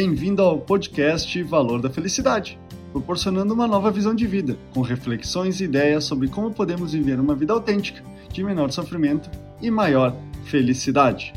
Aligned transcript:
Bem-vindo 0.00 0.42
ao 0.42 0.60
podcast 0.60 1.42
Valor 1.42 1.82
da 1.82 1.90
Felicidade, 1.90 2.56
proporcionando 2.92 3.52
uma 3.52 3.66
nova 3.66 3.90
visão 3.90 4.14
de 4.14 4.28
vida, 4.28 4.56
com 4.72 4.80
reflexões 4.80 5.60
e 5.60 5.64
ideias 5.64 6.04
sobre 6.04 6.28
como 6.28 6.52
podemos 6.52 6.92
viver 6.92 7.18
uma 7.18 7.34
vida 7.34 7.52
autêntica, 7.52 8.00
de 8.32 8.44
menor 8.44 8.70
sofrimento 8.70 9.28
e 9.60 9.72
maior 9.72 10.14
felicidade. 10.44 11.32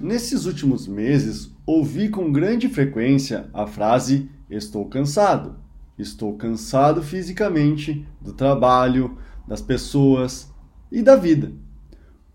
Nesses 0.00 0.44
últimos 0.44 0.88
meses, 0.88 1.54
ouvi 1.64 2.08
com 2.08 2.32
grande 2.32 2.68
frequência 2.68 3.48
a 3.54 3.64
frase 3.64 4.28
estou 4.50 4.86
cansado. 4.86 5.54
Estou 5.96 6.36
cansado 6.36 7.00
fisicamente 7.00 8.04
do 8.20 8.32
trabalho, 8.32 9.16
das 9.46 9.62
pessoas 9.62 10.52
e 10.90 11.00
da 11.00 11.14
vida. 11.14 11.52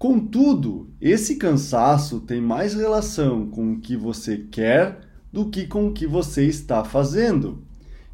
Contudo, 0.07 0.87
esse 1.01 1.35
cansaço 1.35 2.19
tem 2.19 2.39
mais 2.39 2.75
relação 2.75 3.47
com 3.47 3.73
o 3.73 3.79
que 3.79 3.97
você 3.97 4.37
quer 4.37 4.99
do 5.33 5.49
que 5.49 5.65
com 5.65 5.87
o 5.87 5.93
que 5.93 6.05
você 6.05 6.45
está 6.45 6.83
fazendo. 6.83 7.63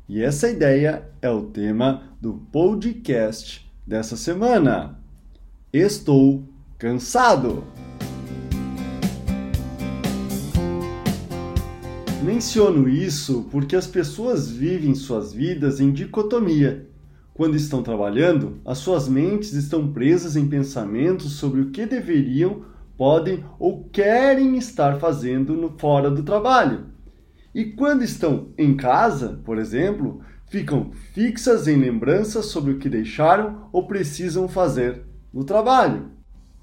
E 0.08 0.22
essa 0.22 0.50
ideia 0.50 1.04
é 1.22 1.30
o 1.30 1.42
tema 1.42 2.04
do 2.22 2.36
podcast 2.50 3.70
dessa 3.86 4.16
semana. 4.16 4.98
Estou 5.74 6.46
cansado. 6.78 7.62
Menciono 12.24 12.88
isso 12.88 13.50
porque 13.52 13.76
as 13.76 13.86
pessoas 13.86 14.50
vivem 14.50 14.96
suas 14.96 15.34
vidas 15.34 15.82
em 15.82 15.92
dicotomia. 15.92 16.90
Quando 17.42 17.56
estão 17.56 17.82
trabalhando, 17.82 18.62
as 18.64 18.78
suas 18.78 19.10
mentes 19.10 19.54
estão 19.54 19.92
presas 19.92 20.36
em 20.36 20.48
pensamentos 20.48 21.32
sobre 21.38 21.60
o 21.60 21.72
que 21.72 21.88
deveriam, 21.88 22.62
podem 22.96 23.44
ou 23.58 23.86
querem 23.86 24.60
estar 24.60 25.00
fazendo 25.00 25.56
no, 25.56 25.74
fora 25.76 26.12
do 26.12 26.22
trabalho. 26.22 26.92
E 27.52 27.66
quando 27.66 28.04
estão 28.04 28.50
em 28.56 28.78
casa, 28.78 29.42
por 29.44 29.58
exemplo, 29.58 30.22
ficam 30.52 30.92
fixas 31.16 31.68
em 31.68 31.78
lembranças 31.78 32.46
sobre 32.46 32.74
o 32.74 32.78
que 32.78 32.88
deixaram 32.88 33.68
ou 33.74 33.88
precisam 33.88 34.48
fazer 34.48 35.02
no 35.34 35.44
trabalho. 35.44 36.12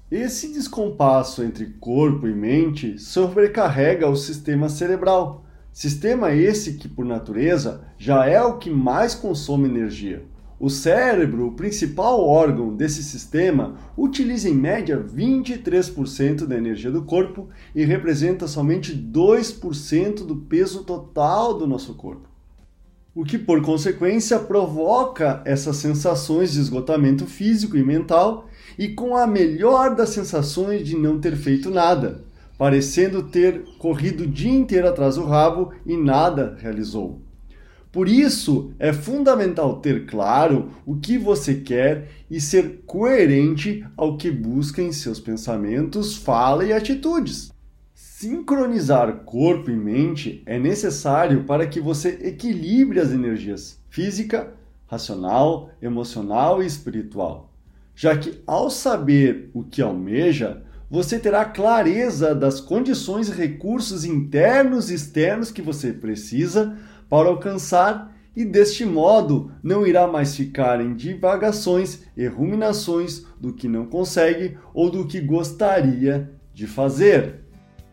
Esse 0.09 0.53
descompasso 0.53 1.43
entre 1.43 1.65
corpo 1.81 2.25
e 2.25 2.33
mente 2.33 2.97
sobrecarrega 2.97 4.07
o 4.07 4.15
sistema 4.15 4.69
cerebral 4.69 5.43
Sistema 5.71 6.33
esse 6.33 6.73
que, 6.73 6.87
por 6.87 7.05
natureza, 7.05 7.85
já 7.97 8.25
é 8.25 8.41
o 8.41 8.57
que 8.57 8.69
mais 8.69 9.13
consome 9.13 9.69
energia. 9.69 10.25
O 10.59 10.69
cérebro, 10.69 11.47
o 11.47 11.51
principal 11.53 12.21
órgão 12.21 12.75
desse 12.75 13.01
sistema, 13.01 13.77
utiliza 13.97 14.49
em 14.49 14.53
média 14.53 14.99
23% 14.99 16.45
da 16.45 16.57
energia 16.57 16.91
do 16.91 17.03
corpo 17.03 17.47
e 17.73 17.85
representa 17.85 18.47
somente 18.47 18.93
2% 18.93 20.25
do 20.25 20.35
peso 20.35 20.83
total 20.83 21.57
do 21.57 21.65
nosso 21.65 21.93
corpo. 21.93 22.27
O 23.15 23.23
que, 23.23 23.37
por 23.37 23.61
consequência, 23.61 24.37
provoca 24.37 25.41
essas 25.45 25.77
sensações 25.77 26.51
de 26.51 26.59
esgotamento 26.59 27.25
físico 27.25 27.77
e 27.77 27.83
mental 27.83 28.47
e 28.77 28.89
com 28.89 29.15
a 29.15 29.25
melhor 29.25 29.95
das 29.95 30.09
sensações 30.09 30.85
de 30.85 30.97
não 30.97 31.19
ter 31.19 31.35
feito 31.35 31.69
nada 31.69 32.27
parecendo 32.59 33.23
ter 33.23 33.63
corrido 33.77 34.25
o 34.25 34.27
dia 34.27 34.51
inteiro 34.51 34.89
atrás 34.89 35.15
do 35.15 35.23
rabo 35.23 35.71
e 35.85 35.95
nada 35.95 36.57
realizou. 36.59 37.21
Por 37.91 38.07
isso, 38.07 38.71
é 38.77 38.93
fundamental 38.93 39.79
ter 39.79 40.05
claro 40.05 40.69
o 40.85 40.97
que 40.97 41.17
você 41.17 41.55
quer 41.55 42.09
e 42.29 42.39
ser 42.39 42.83
coerente 42.85 43.83
ao 43.97 44.15
que 44.15 44.29
busca 44.29 44.79
em 44.81 44.91
seus 44.91 45.19
pensamentos, 45.19 46.15
fala 46.15 46.63
e 46.63 46.71
atitudes. 46.71 47.51
Sincronizar 47.95 49.23
corpo 49.23 49.71
e 49.71 49.75
mente 49.75 50.43
é 50.45 50.59
necessário 50.59 51.45
para 51.45 51.65
que 51.65 51.79
você 51.79 52.19
equilibre 52.21 52.99
as 52.99 53.11
energias 53.11 53.79
física, 53.89 54.53
racional, 54.85 55.71
emocional 55.81 56.61
e 56.61 56.67
espiritual, 56.67 57.51
já 57.95 58.15
que 58.15 58.39
ao 58.45 58.69
saber 58.69 59.49
o 59.53 59.63
que 59.63 59.81
almeja, 59.81 60.63
você 60.91 61.17
terá 61.17 61.45
clareza 61.45 62.35
das 62.35 62.59
condições 62.59 63.29
e 63.29 63.31
recursos 63.31 64.03
internos 64.03 64.91
e 64.91 64.95
externos 64.95 65.51
que 65.51 65.61
você 65.61 65.93
precisa 65.93 66.77
para 67.09 67.27
alcançar 67.27 68.15
e 68.35 68.45
deste 68.45 68.85
modo 68.85 69.51
não 69.61 69.85
irá 69.85 70.07
mais 70.07 70.35
ficar 70.35 70.79
em 70.79 70.93
divagações 70.93 72.01
e 72.15 72.25
ruminações 72.27 73.25
do 73.39 73.51
que 73.51 73.67
não 73.67 73.85
consegue 73.85 74.57
ou 74.73 74.89
do 74.89 75.05
que 75.05 75.19
gostaria 75.19 76.31
de 76.53 76.67
fazer. 76.67 77.41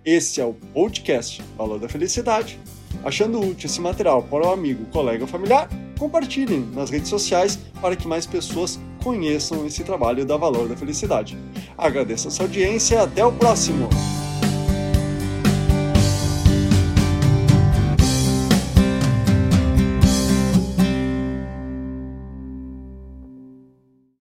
Esse 0.05 0.41
é 0.41 0.44
o 0.44 0.53
podcast 0.53 1.43
Valor 1.56 1.81
da 1.81 1.88
Felicidade. 1.88 2.60
Achando 3.05 3.41
útil 3.41 3.66
esse 3.66 3.81
material 3.81 4.22
para 4.22 4.47
o 4.47 4.53
amigo, 4.53 4.84
colega 4.87 5.25
ou 5.25 5.28
familiar, 5.28 5.69
compartilhem 5.99 6.60
nas 6.75 6.91
redes 6.91 7.09
sociais 7.09 7.59
para 7.81 7.97
que 7.97 8.06
mais 8.06 8.26
pessoas 8.26 8.78
conheçam 9.03 9.66
esse 9.66 9.82
trabalho 9.82 10.25
da 10.25 10.37
Valor 10.37 10.69
da 10.69 10.76
Felicidade. 10.76 11.37
Agradeço 11.76 12.28
a 12.28 12.31
sua 12.31 12.47
audiência 12.47 12.94
e 12.94 12.99
até 12.99 13.25
o 13.25 13.32
próximo! 13.32 13.88